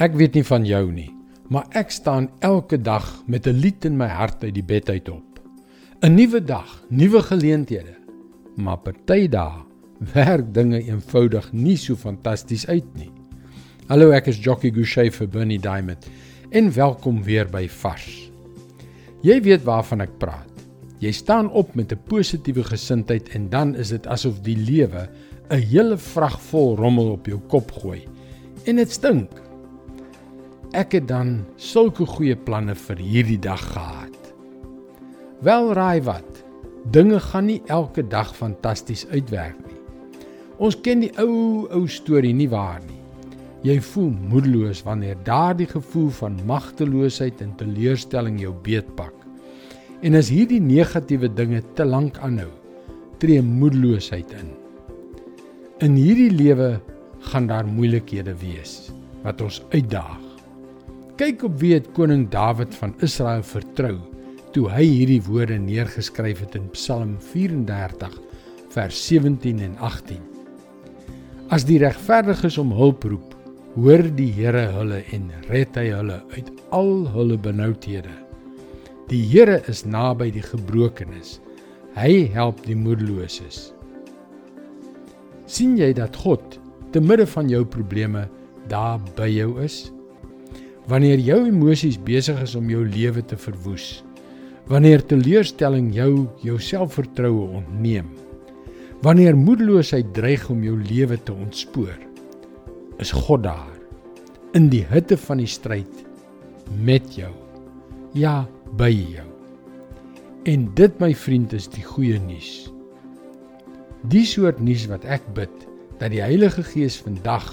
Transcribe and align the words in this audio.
Ek 0.00 0.14
weet 0.16 0.38
nie 0.38 0.44
van 0.48 0.64
jou 0.64 0.86
nie, 0.88 1.10
maar 1.52 1.66
ek 1.76 1.90
staan 1.92 2.30
elke 2.40 2.78
dag 2.80 3.04
met 3.28 3.46
'n 3.46 3.60
lied 3.60 3.84
in 3.84 3.96
my 3.96 4.08
hart 4.08 4.42
uit 4.44 4.54
die 4.54 4.64
bed 4.64 4.88
uit 4.88 5.08
op. 5.08 5.40
'n 6.00 6.14
Nuwe 6.14 6.40
dag, 6.40 6.82
nuwe 6.88 7.20
geleenthede. 7.20 7.94
Maar 8.56 8.78
party 8.78 9.28
dae 9.28 9.64
werk 10.14 10.54
dinge 10.54 10.82
eenvoudig 10.82 11.52
nie 11.52 11.76
so 11.76 11.94
fantasties 11.94 12.66
uit 12.66 12.88
nie. 12.94 13.10
Hallo, 13.88 14.10
ek 14.10 14.26
is 14.26 14.38
Jockey 14.38 14.70
Gouchee 14.70 15.10
vir 15.10 15.28
Bernie 15.28 15.60
Diamond 15.60 16.08
en 16.50 16.72
welkom 16.72 17.22
weer 17.22 17.46
by 17.46 17.68
Vars. 17.68 18.30
Jy 19.22 19.42
weet 19.42 19.64
waarvan 19.64 20.00
ek 20.00 20.18
praat. 20.18 20.48
Jy 21.00 21.12
staan 21.12 21.50
op 21.50 21.74
met 21.74 21.92
'n 21.92 22.00
positiewe 22.08 22.64
gesindheid 22.64 23.28
en 23.28 23.48
dan 23.50 23.74
is 23.74 23.88
dit 23.88 24.06
asof 24.06 24.40
die 24.40 24.56
lewe 24.56 25.08
'n 25.50 25.60
hele 25.60 25.98
vrag 25.98 26.40
vol 26.40 26.76
rommel 26.76 27.12
op 27.12 27.26
jou 27.26 27.40
kop 27.48 27.70
gooi. 27.72 28.08
En 28.64 28.76
dit 28.76 28.90
stink 28.90 29.41
ek 30.72 30.96
het 30.96 31.08
dan 31.08 31.42
sulke 31.60 32.06
goeie 32.08 32.36
planne 32.36 32.74
vir 32.78 33.00
hierdie 33.00 33.40
dag 33.40 33.60
gehad. 33.74 34.16
Wel 35.44 35.72
raai 35.76 36.00
wat? 36.06 36.40
Dinge 36.92 37.20
gaan 37.20 37.46
nie 37.50 37.60
elke 37.70 38.02
dag 38.02 38.32
fantasties 38.36 39.04
uitwerk 39.12 39.58
nie. 39.66 39.78
Ons 40.62 40.78
ken 40.80 41.04
die 41.04 41.12
ou 41.20 41.68
ou 41.74 41.84
storie 41.90 42.32
nie 42.34 42.48
waar 42.48 42.80
nie. 42.86 42.98
Jy 43.62 43.76
voel 43.92 44.10
moedeloos 44.32 44.80
wanneer 44.86 45.20
daardie 45.26 45.68
gevoel 45.70 46.08
van 46.18 46.40
magteloosheid 46.48 47.44
en 47.44 47.52
teleurstelling 47.60 48.40
jou 48.40 48.54
beetpak. 48.64 49.14
En 50.02 50.18
as 50.18 50.32
hierdie 50.32 50.60
negatiewe 50.62 51.30
dinge 51.30 51.62
te 51.78 51.86
lank 51.86 52.18
aanhou, 52.18 52.50
tree 53.22 53.42
moedeloosheid 53.42 54.34
in. 54.40 54.50
In 55.84 55.94
hierdie 56.00 56.32
lewe 56.32 56.74
gaan 57.30 57.46
daar 57.46 57.68
moeilikhede 57.68 58.34
wees 58.40 58.90
wat 59.22 59.42
ons 59.44 59.62
uitdaag. 59.70 60.31
Kyk 61.22 61.44
op 61.46 61.60
wie 61.60 61.76
het 61.76 61.84
koning 61.94 62.24
Dawid 62.32 62.72
van 62.74 62.96
Israel 63.06 63.44
vertrou 63.46 63.92
toe 64.50 64.64
hy 64.72 64.82
hierdie 64.82 65.20
woorde 65.22 65.54
neergeskryf 65.54 66.40
het 66.42 66.56
in 66.58 66.64
Psalm 66.74 67.12
34 67.28 68.16
vers 68.74 69.02
17 69.06 69.60
en 69.62 69.76
18. 69.86 70.18
As 71.54 71.62
die 71.68 71.78
regverdiges 71.78 72.58
om 72.58 72.74
hulp 72.74 73.06
roep, 73.06 73.36
hoor 73.76 74.02
die 74.18 74.32
Here 74.34 74.64
hulle 74.74 74.98
en 75.14 75.30
red 75.46 75.78
hy 75.78 75.86
hulle 75.92 76.18
uit 76.34 76.50
al 76.74 76.92
hulle 77.14 77.38
benoudhede. 77.38 78.18
Die 79.06 79.22
Here 79.22 79.60
is 79.70 79.86
naby 79.86 80.32
die 80.34 80.42
gebrokenes. 80.42 81.36
Hy 81.94 82.32
help 82.34 82.66
die 82.66 82.74
moedeloses. 82.82 83.68
sien 85.46 85.78
jy 85.78 85.94
dat 85.94 86.18
God 86.18 86.58
te 86.90 86.98
midde 86.98 87.30
van 87.30 87.46
jou 87.46 87.62
probleme 87.62 88.26
daar 88.66 88.98
by 89.14 89.30
jou 89.30 89.52
is? 89.62 89.84
Wanneer 90.90 91.20
jou 91.22 91.44
emosies 91.46 91.98
besig 92.02 92.40
is 92.42 92.56
om 92.58 92.70
jou 92.70 92.82
lewe 92.86 93.22
te 93.22 93.36
verwoes. 93.38 94.02
Wanneer 94.70 95.04
teleurstelling 95.06 95.92
jou 95.94 96.26
jou 96.42 96.58
selfvertroue 96.58 97.60
ontneem. 97.60 98.08
Wanneer 99.02 99.38
moedeloosheid 99.38 100.12
dreig 100.14 100.48
om 100.50 100.62
jou 100.66 100.74
lewe 100.78 101.18
te 101.22 101.34
ontspoor. 101.34 101.94
Is 103.02 103.14
God 103.14 103.46
daar 103.46 103.70
in 104.58 104.68
die 104.72 104.84
hitte 104.90 105.16
van 105.16 105.40
die 105.40 105.48
stryd 105.48 106.02
met 106.84 107.14
jou. 107.16 107.30
Ja, 108.12 108.42
by 108.76 108.90
jou. 108.92 109.26
En 110.48 110.66
dit 110.76 111.00
my 111.00 111.12
vriend 111.16 111.54
is 111.56 111.68
die 111.70 111.84
goeie 111.86 112.18
nuus. 112.20 112.68
Die 114.10 114.24
soort 114.26 114.58
nuus 114.60 114.88
wat 114.90 115.06
ek 115.06 115.24
bid 115.36 115.52
dat 116.00 116.10
die 116.12 116.22
Heilige 116.24 116.64
Gees 116.66 116.98
vandag 117.00 117.46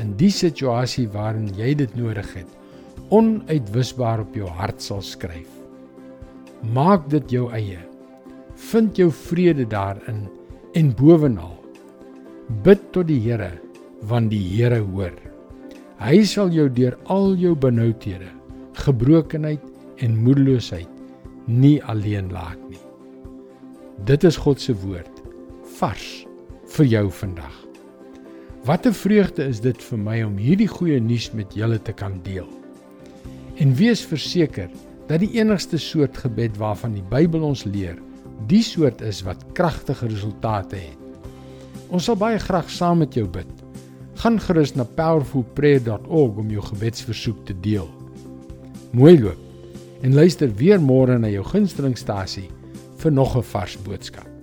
in 0.00 0.14
die 0.18 0.30
situasie 0.32 1.06
waarin 1.12 1.50
jy 1.58 1.74
dit 1.78 1.96
nodig 1.98 2.28
het, 2.34 2.48
onuitwisbaar 3.14 4.24
op 4.24 4.36
jou 4.36 4.48
hart 4.48 4.82
sal 4.82 5.02
skryf. 5.04 5.50
Maak 6.74 7.10
dit 7.12 7.36
jou 7.36 7.50
eie. 7.54 7.80
Vind 8.70 8.96
jou 8.98 9.10
vrede 9.12 9.66
daarin 9.68 10.24
en 10.74 10.94
bovenal 10.96 11.58
bid 12.64 12.80
tot 12.92 13.08
die 13.08 13.20
Here 13.24 13.52
want 14.08 14.30
die 14.32 14.42
Here 14.42 14.80
hoor. 14.84 15.14
Hy 16.02 16.24
sal 16.28 16.50
jou 16.52 16.66
deur 16.68 16.96
al 17.08 17.34
jou 17.40 17.54
benoudhede, 17.56 18.28
gebrokenheid 18.84 19.62
en 20.04 20.18
moedeloosheid 20.24 20.90
nie 21.46 21.78
alleen 21.84 22.32
laat 22.34 22.60
nie. 22.68 22.80
Dit 24.04 24.24
is 24.24 24.36
God 24.40 24.60
se 24.60 24.74
woord 24.84 25.22
vars 25.78 26.24
vir 26.76 26.90
jou 26.90 27.06
vandag. 27.22 27.54
Wat 28.64 28.86
'n 28.86 28.92
vreugde 28.92 29.44
is 29.44 29.60
dit 29.60 29.82
vir 29.82 29.98
my 29.98 30.22
om 30.22 30.36
hierdie 30.36 30.68
goeie 30.68 31.00
nuus 31.00 31.32
met 31.32 31.54
julle 31.54 31.82
te 31.82 31.92
kan 31.92 32.20
deel. 32.22 32.48
En 33.56 33.74
wees 33.74 34.00
verseker 34.00 34.70
dat 35.06 35.20
die 35.20 35.32
enigste 35.36 35.78
soort 35.78 36.16
gebed 36.16 36.56
waarvan 36.56 36.92
die 36.92 37.04
Bybel 37.10 37.42
ons 37.42 37.64
leer, 37.64 37.98
die 38.46 38.62
soort 38.62 39.00
is 39.00 39.22
wat 39.22 39.44
kragtige 39.52 40.06
resultate 40.06 40.76
het. 40.76 40.98
Ons 41.88 42.04
sal 42.04 42.16
baie 42.16 42.38
graag 42.38 42.70
saam 42.70 42.98
met 42.98 43.14
jou 43.14 43.28
bid. 43.28 43.52
Gaan 44.14 44.40
gerus 44.40 44.74
na 44.74 44.84
powerfulprayer.org 44.84 46.36
om 46.36 46.50
jou 46.50 46.62
gebedsversoek 46.62 47.44
te 47.46 47.60
deel. 47.60 47.88
Mooi 48.90 49.20
loop. 49.20 49.38
En 50.00 50.14
luister 50.14 50.54
weer 50.54 50.80
môre 50.80 51.18
na 51.18 51.28
jou 51.28 51.44
gunstelingstasie 51.44 52.48
vir 52.96 53.12
nog 53.12 53.36
'n 53.36 53.42
vars 53.42 53.76
boodskap. 53.82 54.33